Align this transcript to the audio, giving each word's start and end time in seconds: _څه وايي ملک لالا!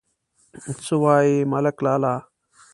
_څه 0.85 0.95
وايي 1.03 1.35
ملک 1.51 1.77
لالا! 1.85 2.13